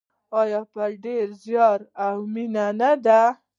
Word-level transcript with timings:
آیا 0.41 0.61
په 0.71 0.81
ډیر 1.03 1.27
زیار 1.43 1.79
او 2.05 2.15
مینه 2.33 2.65
نه 2.79 2.91
دی؟ 3.05 3.21